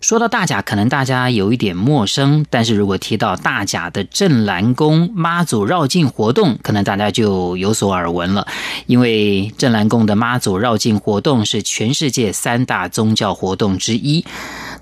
[0.00, 8.46] 说到大甲，可能大家有一点陌生，但是如果提到大甲的镇澜宫妈祖绕境活动，可能大家就有所耳闻了。
[8.86, 14.24] 因为镇澜宫的妈祖绕境活动是全世界三大宗教活动之一。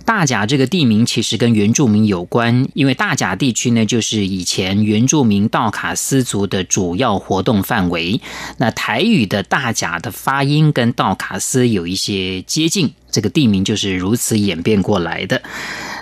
[0.06, 8.20] 大甲这个地名其实跟原住民有关，因为大甲地区呢，就是以前原住民道卡斯族的主要活动范围。
[8.58, 15.42] 那台语的大甲的发音跟道卡斯有一些接近，这个地名就是如此演变过来的。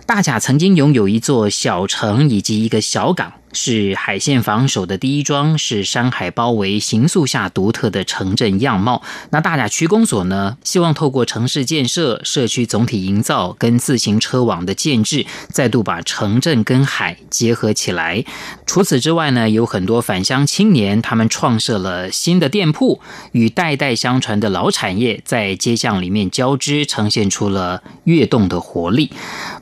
[0.07, 3.33] 大甲曾经拥有一座小城以及一个小港。
[3.55, 9.03] 是海线防守的第一桩，是山海包围、形塑下独特的城镇样貌。
[9.31, 18.25] 那大甲区公所呢，希望透过城市建设、社区总体营造跟自行车网的建制，再度把城镇跟海结合起来。
[18.67, 23.01] 除此之外呢，有很多返乡青年，他们创设了新的店铺，
[23.33, 29.13] 与代代相传的老产业在街巷里面交织，呈现出了跃动的活力。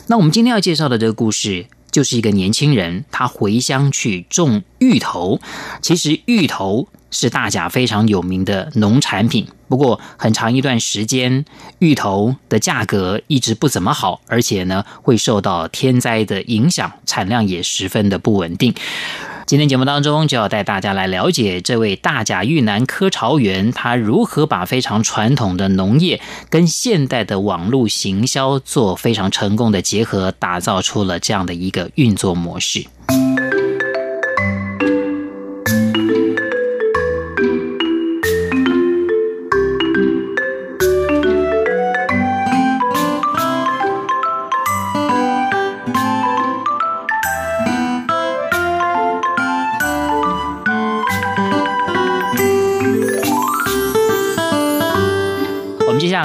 [0.06, 1.66] 那我们今天要介绍的这个故事。
[1.92, 5.38] 就是一个年轻人，他回乡去种芋头。
[5.80, 11.44] 其实芋头是大甲非常有名的农产品，不过很长一段时间，
[11.78, 18.74] 芋头的价格一直不怎么好，而且呢会受到天灾的影响，产量也十分的不稳定。
[19.52, 32.86] 今天节目当中就要带大家来了解这位大甲玉南柯朝元，他如何把非常传统的农业跟现代的网络行销做非常成功的结合，打造出了这样的一个运作模式。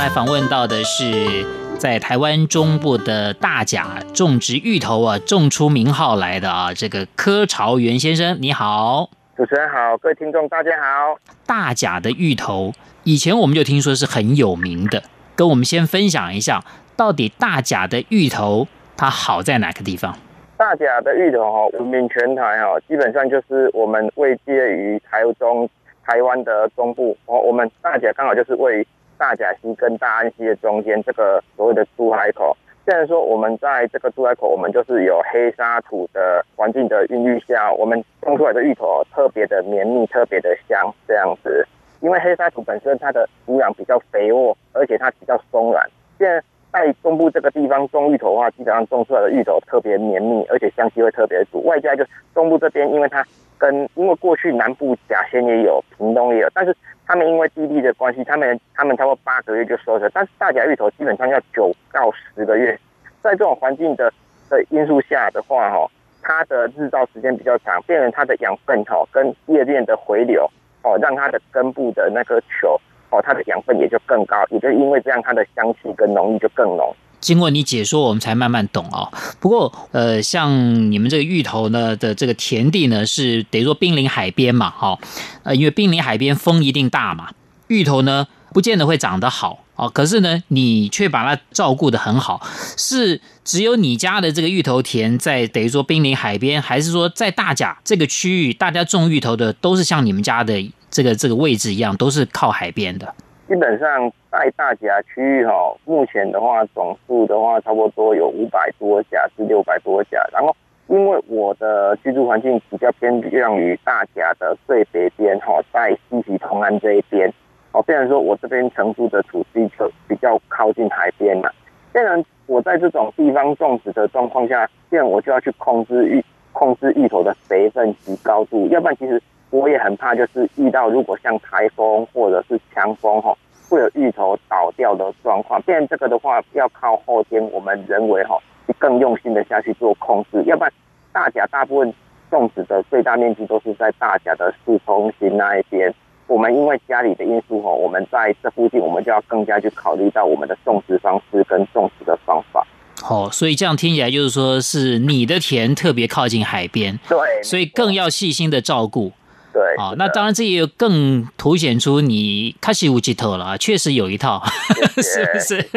[0.10, 1.46] 访问到的是
[1.78, 11.20] 在台湾中部的大甲种植芋头啊，种出名号来的啊，这个柯朝元先生，你好，主持人好，各位听众大家好。
[11.46, 15.04] 大甲的芋头以前我们就听说是很有名的，
[15.36, 16.64] 跟我们先分享一下，
[16.96, 20.16] 到底大甲的芋头它好在哪个地方？
[20.58, 25.70] 大甲的芋头哈，闻名全台哈，基本上就是我们位介于台中、
[26.06, 28.88] 台湾的中部哦，我们大甲刚好就是位于。
[29.18, 32.56] 大甲溪跟大安溪的中间，这个所谓的出海口。
[32.86, 41.68] 虽然说我们在这个出海口，我们就是有黑沙土的环境的孕育下，我们种出来的芋头特别的绵密，特别的香，这样子。
[42.00, 45.84] 因为黑沙土本身它的土壤比较肥沃，而且它比较松软。
[46.18, 46.42] 现在
[46.72, 51.62] 在中部这个地方种芋头的话，基本上种出来的芋头特别绵密，而且香气会特别足。
[51.66, 53.26] 外加就是中部这边，因为它
[53.58, 56.76] 跟因为过去南部甲仙也有，屏东也有，但是。
[57.10, 62.78] 他们因为地利的关系，他们他们差不多八个月就收成，但是大甲芋头基本上要九到十个月，
[63.22, 64.12] 在这种环境的
[64.50, 65.90] 的因素下的话，哈，
[66.22, 70.52] 它的日照时间比较长，变成它的养分哈跟叶片的回流
[70.84, 72.78] 哦，让它的根部的那个球
[73.10, 76.94] 哦，它的养分也就更高，也就因为这样，它的香气跟浓郁就更浓。
[77.20, 79.12] 经过你解说，我们才慢慢懂哦。
[79.40, 85.00] 不过，呃，像你们这个芋头呢的这个田地呢，是得说濒临海边嘛，哈，
[85.44, 87.30] 呃，因为濒临海边，风一定大嘛，
[87.68, 89.90] 芋头呢不见得会长得好啊。
[89.90, 92.46] 可是呢，你却把它照顾得很好，
[92.78, 103.14] 是只有你家的这个芋头田在等于说濒临海边，还是说在大甲这个区域，大家种芋头的都是像你们家的这个这个位置一样，都是靠海边的？
[103.48, 110.22] 基本上在大甲区域哈，目前的话总数的话差不多有五百多甲至六百多甲。
[110.34, 110.54] 然后
[110.88, 117.32] 因为我的居住环境比较偏向于大甲的最北边哈，在西溪同安这一边
[117.72, 121.50] 哦，虽然说我这边承租的土地就比较靠近海边嘛。
[121.94, 129.24] 虽然我在这种地方种植的状况下，这样我就要去控制芋控制芋头的肥分及高度，要不然其实。
[129.50, 133.34] 我也很怕，就是遇到如果像台风或者是强风哈，
[133.70, 135.62] 会有芋头倒掉的状况。
[135.62, 138.38] 变成这个的话，要靠后天我们人为哈，
[138.78, 140.44] 更用心的下去做控制。
[140.46, 140.74] 要不然，
[141.14, 141.94] 大甲大部分
[142.30, 145.94] 种植的最大面积都是在大甲的市中心那一边。
[146.28, 152.68] 我们因为家里的因素哈，我们在这附近，我们就要更加去考虑到我们的种植方式跟种植的方法。
[153.10, 159.14] 哦，所以这样听起来就是说是你的田特别靠近海边，对，所以更要细心的照顾。
[159.58, 164.44] 对，啊、哦，那当然这也更凸显出你卡西乌吉特了，确实有一套，
[165.02, 165.68] 是不是？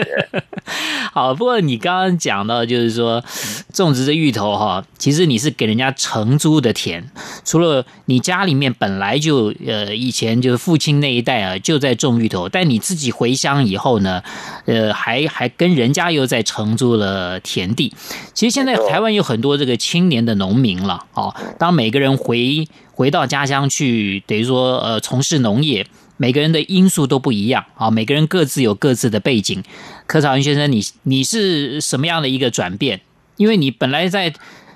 [1.14, 3.24] 好，不过你刚刚讲到，就是说
[3.72, 7.10] 种植的芋头哈，其实你是给人家承租的田，
[7.42, 14.22] 除了你家里面本来就呃以前就是父亲那一代啊就在种芋头，但你自己回乡以后呢，
[14.66, 17.94] 呃还还跟人家又在承租了田地。
[18.34, 22.68] 其实现在台湾有很多这个青年的农民了，哦，当每个人回。
[23.00, 25.87] 回到家乡去，等于说，呃，从事农业，
[26.19, 29.64] 每个人的因素都不一样啊，每个人各自有各自的背景。
[30.06, 33.00] 柯朝云先生，你你是什么样的一个转变？
[33.38, 34.31] 因为你本来在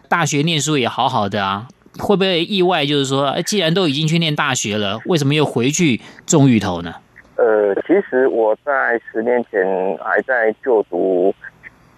[0.08, 1.68] 大学念书也好好的啊，
[1.98, 2.86] 会不会意外？
[2.86, 6.94] 就是说，既然都已经去念大学了，为什么又回去种芋头呢？
[7.36, 9.62] 呃，其实我在十年前
[10.02, 11.34] 还在就读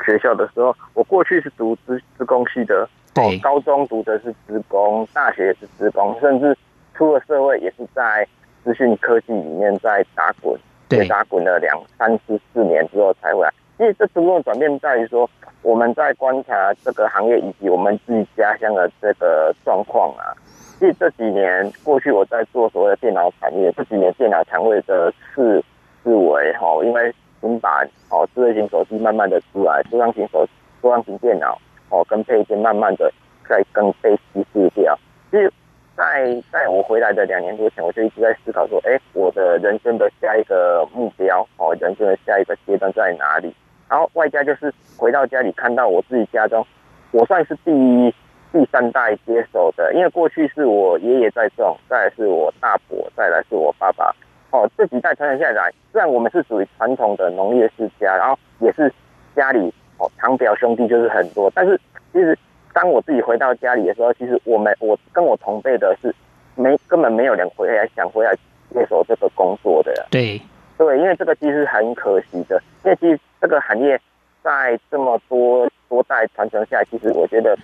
[0.05, 2.89] 学校的时候，我过去是读资资工系的。
[3.17, 6.55] 对，高中读的是职工，大学也是职工，甚至
[6.95, 8.29] 出了社会也是在
[8.63, 10.55] 资讯科技里面在打滚，
[10.87, 13.51] 对，打滚了两三四四年之后才回来。
[13.79, 15.29] 其实这中间的转变在于说，
[15.63, 20.37] 我们在观察这个行业以及我们自己家乡的这个状况啊。
[20.79, 25.65] 其实这几年过去，我在做所谓的电脑产业，这几年电脑产业的式
[26.05, 30.47] 式微哈，因为平板哦，智慧型手机慢慢的出来，桌上型手
[30.83, 31.59] 桌上型电脑。
[31.91, 33.13] 哦，跟配件慢慢的
[33.49, 34.99] 在跟被稀释掉。
[35.31, 35.53] 其实，
[35.97, 43.55] 在在我回来的两年多前，我就一直在思考说，哎，我的人生的下一个目标，哦，人生的下一个阶段在哪里？
[43.89, 46.67] 然后外加就是回到家里看到我自己家中，
[47.13, 48.15] 我算是第一
[48.53, 54.15] 第三代接手的，因为过去是我爷爷在种，再来是我大伯，再来是我爸爸。
[54.51, 58.93] 哦，这几代传承下来，虽然我们是属于传统的农业世家，然后也是
[59.35, 59.73] 家里。
[59.99, 61.81] 哦，堂表兄弟就是很多，但是
[62.13, 62.39] 其实
[62.75, 66.15] 当我自己回到家里的时候，其实我们我跟我同辈的是
[66.55, 68.35] 没根本没有人回来想回来
[68.75, 70.07] 接手这个工作的。
[70.11, 70.39] 对
[70.77, 73.99] 对，因为这个其实很可惜的，因为其实这个行业
[74.43, 77.57] 在这么多多代传承下来，其实我觉得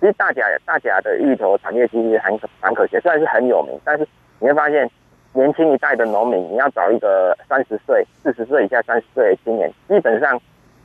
[0.00, 4.04] 其实大甲大甲的芋头产业其实很蛮可惜，虽然是很有名，但是
[4.40, 4.90] 你会发现
[5.34, 10.36] 年轻一代的农民，你要找一个三十岁、四十岁以下、三十岁的青年，基本上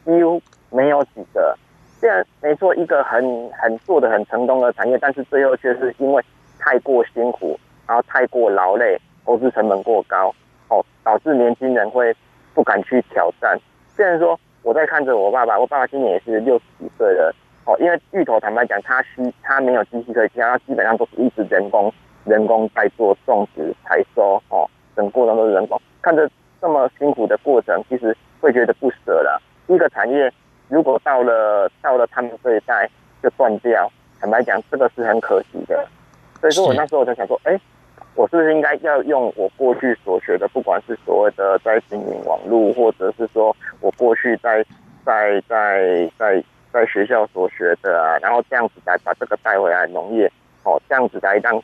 [0.05, 0.39] 几乎。
[0.71, 1.55] 没有几个，
[1.99, 6.23] 虽然没错，一个很很做的很成功的产业，但是最后却是因为
[6.57, 10.33] 太过辛苦，然后太过劳累，投资成本过高，
[10.69, 12.15] 哦，导致年轻人会
[12.53, 13.59] 不敢去挑战。
[13.89, 17.35] 虽然说我在看着我爸爸，我爸爸今年也是六十几岁了，
[17.65, 24.65] 哦，因为芋头坦白讲，他需他没有机器可以加，他基本上都是一直人工人工在做种植、采收，哦，
[24.95, 25.79] 整个过程都是人工。
[26.01, 26.27] 看着
[26.59, 29.41] 这么辛苦的过程，其实会觉得不舍了。
[29.67, 30.31] 一个产业。
[30.71, 32.89] 如果到了到了他们这一代
[33.21, 33.91] 就断掉，
[34.21, 35.85] 坦白讲，这个是很可惜的。
[36.39, 37.59] 所以说我那时候我就想说，哎，
[38.15, 44.65] 我是不是应该要用我过去所学的，不管是所谓的在经营网络，或者是说我过去在
[45.05, 46.41] 在在在
[46.71, 50.31] 在学校所学的啊，然后这样子来把这个带回来农业，
[50.63, 51.61] 哦，这样子来让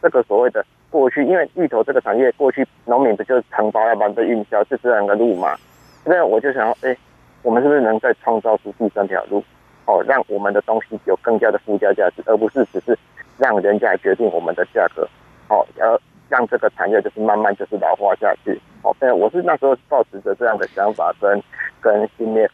[0.00, 5.56] 这个所谓的过去，因为芋头这个产业过去农民不就是承包要不然被运销，就这样的路嘛。
[6.04, 6.96] 那我就想说，哎。
[7.44, 9.44] 我们是不是能再创造出第三条路？
[9.86, 12.98] 哦，让我们的东西有更加的附加价值，而不是只是
[13.36, 15.06] 让人家来决定我们的价格。
[15.50, 18.58] 哦，而让这个产业就是慢慢就是老化下去。
[18.80, 21.42] 哦，对，我是那时候抱持着这样的想法跟
[21.82, 22.48] 跟信念，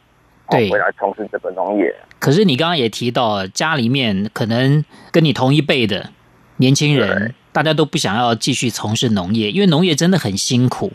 [0.48, 1.94] 对，回来从事这个农业。
[2.18, 6.10] 可是你刚刚也提到，家里面可能跟你同一辈的
[6.56, 10.90] 年轻人，大家都不想要继续从事农业，因为农业真的很辛苦。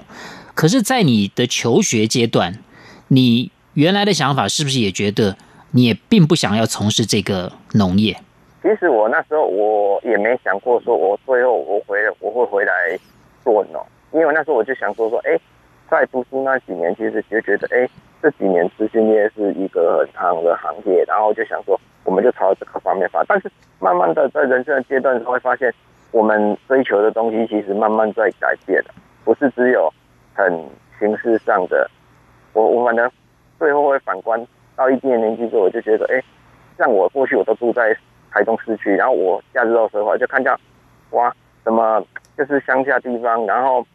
[0.53, 2.59] 可是，在你的求学阶段，
[3.07, 3.53] 你。
[3.75, 5.35] 原来的想法是不是也觉得
[5.71, 8.15] 你也并不想要从事这个农业？
[8.63, 12.73] 其实我那时候我也没想过说，我最后我回我会回来
[13.43, 15.37] 做农，因为那时候我就想说说，哎，
[15.91, 17.85] 在读书那几年，其实就觉得，哎，
[18.23, 23.21] 这几年资讯业是一个很夯的行业，然后就想说，我们就朝这个方面发。
[23.25, 25.71] 但是慢慢的在人生的阶段，会发现
[26.11, 28.93] 我们追求的东西其实慢慢在改变了，
[29.25, 29.93] 不是只有
[30.33, 30.65] 很
[30.97, 31.91] 形式上的。
[32.53, 33.11] 我我反正。
[33.57, 34.45] 最后会反观
[34.75, 36.21] 到一定的年纪之后，我就觉得，哎，
[36.77, 37.95] 像我过去我都住在
[38.31, 40.59] 台东市区，然后我假日的时候就看到，
[41.11, 41.33] 哇，
[41.63, 42.05] 什么
[42.37, 43.85] 就是乡下地方，然后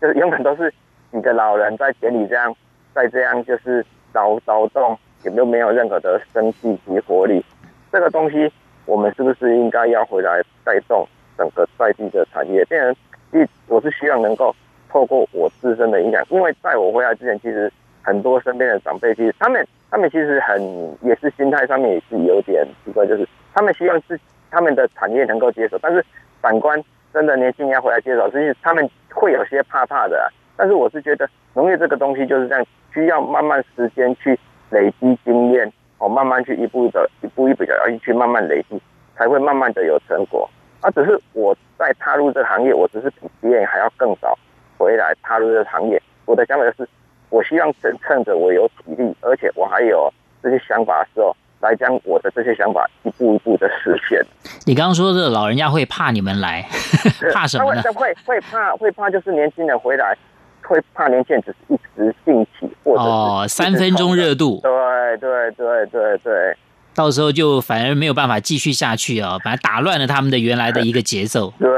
[0.00, 0.72] 就是永远都是
[1.12, 2.54] 几个老人在田里这样，
[2.92, 7.44] 在这样就是劳劳动，也都没有任何的生气及活力。
[7.92, 8.52] 这个东西，
[8.86, 11.06] 我们是不是应该要回来带动
[11.38, 12.64] 整个在地的产业？
[12.64, 12.82] 变
[13.30, 14.52] 成，一我是希望能够
[14.90, 17.72] 透过我自身的影响，因为在我回来之前，其实。
[18.04, 20.60] 很多身边的长辈，其实他们他们其实很
[21.00, 24.20] 也是心态上面也是有点奇怪，就是他们希望是
[24.50, 26.04] 他们的产业能够接手，但是
[26.40, 26.80] 反观
[27.12, 30.28] 真的年轻人要回来接手，其实他们会有些怕怕的啊。
[30.56, 34.38] 但是我是觉得农业这个东西就是这样，需要慢慢时间去
[34.70, 38.80] 累积经验，哦，慢慢去一步的一步一步的要去慢慢累积，
[39.16, 40.48] 才会慢慢的有成果。
[40.80, 44.38] 啊只是我在踏入这个行业，我只是比别人还要更早
[44.76, 46.00] 回来踏入这个行业。
[46.26, 46.88] 我的想法就是，
[47.34, 50.08] 我希望趁趁着我有体力，而且我还有
[50.40, 54.24] 这些想法的时候，来将我的这些想法一步一步的实现。
[54.64, 56.64] 你刚刚说的老人家会怕你们来，
[57.34, 57.82] 怕什么呢？
[57.92, 60.16] 会会怕会怕，就是年轻人回来
[60.62, 64.60] 会怕年轻人只是一时兴起，或者哦三分钟热度。
[64.62, 66.56] 对对对对对。
[66.94, 71.52] 到时候就反而没有办法继续下去啊，反而打乱了他们的原来的一个节奏。
[71.58, 71.68] 对，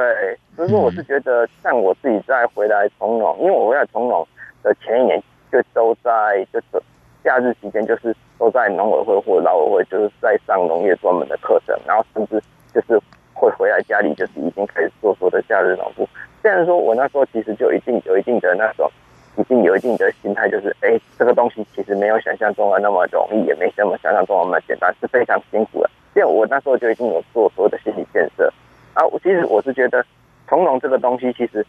[0.54, 4.28] 所以说我是觉得，像我自己再回来从农，因为我回来从农
[4.62, 5.22] 的前一年
[5.62, 6.82] 就都在就是
[7.24, 12.42] 假日期间，就是都在农委会或劳委会，就是在上农业专门的课程，然后甚至
[12.74, 13.00] 就是
[13.34, 16.08] 会回来家里，就是已经开始做所谓的假日农夫。
[16.42, 18.90] 虽然说我那时候其实就一定有一定的那种。
[19.38, 25.90] 已经有一定的心态，就是哎，这个东西其实没有想象中的那么容易，也没那么想象中的那么简单，是非常辛苦的。
[26.14, 28.50] 因为我那时候就已经有做所有的心理建设
[28.94, 29.04] 啊。
[29.22, 30.02] 其实我是觉得，
[30.48, 31.62] 从农这个东西，其实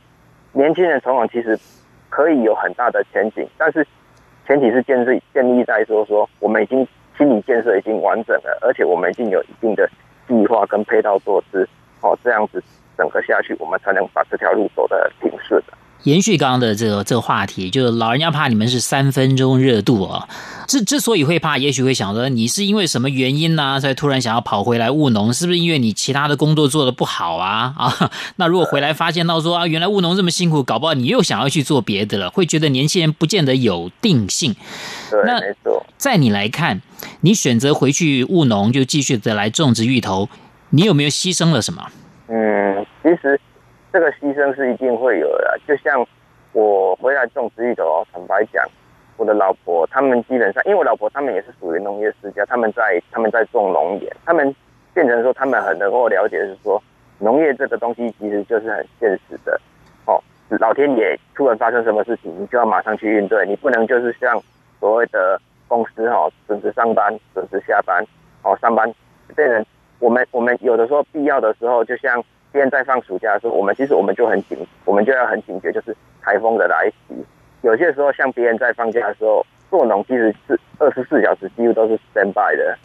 [0.54, 1.60] 年轻人从农其实
[2.10, 3.86] 可以有很大的前景，但是
[4.46, 6.88] 前提是建立建立在说说我们已经
[7.18, 9.90] 心理建设已经完整了，而且我们已经有一定的
[10.28, 11.68] 计划跟配套措施
[12.02, 12.64] 哦，这样子
[12.98, 15.74] 整个下去，我们才能把这条路走得挺顺的。
[16.04, 20.28] 延续刚刚的这个这个话题，就是老人家怕你们是三分钟热度啊。
[20.68, 23.80] 之之所以会怕，也许会想说你是因为什么原因呢、啊？
[23.80, 25.34] 才突然想要跑回来务农？
[25.34, 27.74] 是不是因为你其他的工作做得不好啊？
[27.78, 34.56] 啊， 那如果回来发现到说啊，原来务农这么辛苦，搞不好你又想要去做别的了，会觉得年轻人不见得有定性。
[35.10, 35.86] 对，那没错。
[35.98, 36.82] 在你来看，
[37.22, 40.30] 你选择回去务农，就继续的来种植芋头，
[40.72, 41.82] 你有没有牺牲了什么？
[42.28, 43.40] 嗯，其实。
[43.90, 46.06] 这个牺牲是一定会有的，就像
[46.52, 48.64] 我回来种植芋头，坦白讲，
[49.18, 54.56] 我的老婆他们基本上，因为我老婆他们也是属于农业世家，他们在他们在种农业，他们
[54.94, 56.82] 变成说他们很能够了解，是说
[57.20, 59.60] 农业这个东西其实就是很现实的。
[60.06, 60.22] 哦，
[60.60, 64.42] 老天爷突然发生什么事情，你就要马上去应对，你不能就是像
[64.80, 68.06] 所谓的公司哈，准时上班，准时下班，
[68.44, 68.94] 哦，上班
[69.36, 69.66] 变成
[70.00, 72.24] 我们我们有的时候必要的时候，就像。
[72.54, 77.14] 现在放暑假的时候，我们其实我们就很警，我们就要很警觉，就是台风的来袭。
[77.62, 82.78] 有些时候，像别人在放假的时候，做农其实是二十四小时几乎都是 stand by 的。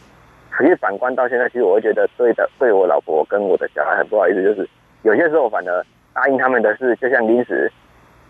[0.51, 4.69] 可是反观到现在，其实我会觉得对的，对我老婆跟我的小孩很不好意思，就是
[5.03, 7.71] 有些时候反而答应他们的事，就像临时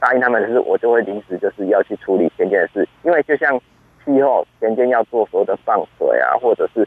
[0.00, 3.61] 答应他们的事，我就会临时就是要去处理前间的事，因为就像
[4.04, 6.87] 气候前间要做所有的放水啊，或者是。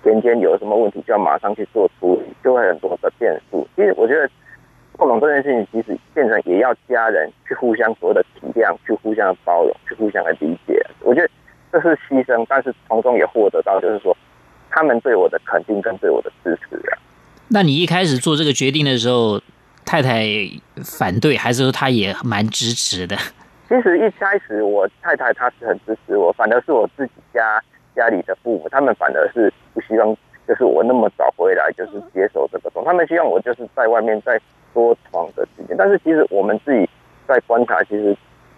[0.00, 3.66] 田间有什么问题，就要马上去做处理，就会很多的变数。
[3.74, 4.30] 其实我觉得，
[4.98, 10.84] 务农这件事情，其实变成也要家人去互相所有的体谅，去互相的包容，去互相的理解。
[11.00, 11.28] 我觉得
[11.72, 14.16] 这是牺牲，但是从中也获得到，就是说
[14.70, 16.98] 他们对我的肯定跟对我的支持啊。
[17.48, 19.40] 那你一开始做这个决定的时候，
[19.84, 20.26] 太太
[20.84, 23.16] 反对，还是说她也蛮支持的？
[23.68, 27.62] 其实一开始我太太她是很支持我，反而是我自己家。
[27.94, 30.16] 家里的父母，他们反而是不希望，
[30.48, 32.86] 就是我那么早回来，就是接手这个东西。
[32.86, 34.40] 他们希望我就是在外面再
[34.72, 35.76] 多闯的时间。
[35.76, 36.88] 但是其实我们自己
[37.26, 38.16] 在观察，其实，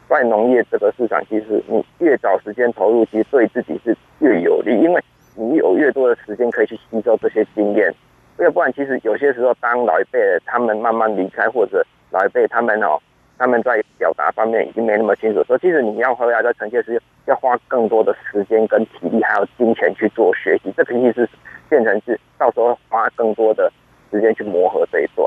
[0.09, 5.02] 在农业这个市场，其实你越早时间投入，其实对自己是越有利，因为
[5.35, 7.92] 你有越多的时间可以去吸收这些经验。
[8.38, 12.99] 要不然，其实有些时候，当老一辈他们慢慢离开，或者老一辈他们哦。
[13.40, 21.26] 他们在表达方面已经没那么清楚，所以其实你要回来在承接是要花更多的时间跟体力，还有金钱去做学习，这肯定是
[21.70, 23.73] 变成是到时候花更多的
[24.11, 25.26] 时间去磨合这一段。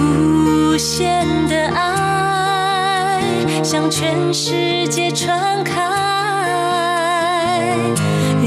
[0.00, 3.20] 无限的爱
[3.62, 5.80] 向全世界传开，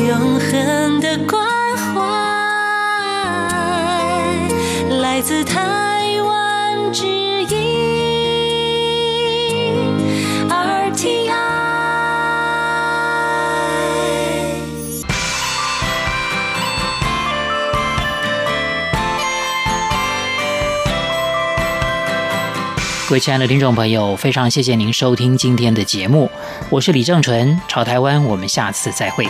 [0.05, 1.44] 永恒的光
[5.15, 7.47] 来自台湾之音
[10.49, 11.31] RTI。
[23.07, 26.29] 各位亲爱的听众朋友，非常谢谢您收听今天的节目，
[26.69, 29.25] 我是李正淳，朝台湾，我们下次再会。